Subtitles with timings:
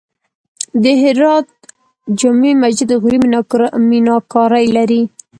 [0.83, 1.47] د هرات
[2.19, 3.17] جمعې مسجد د غوري
[3.89, 5.01] میناکاري لري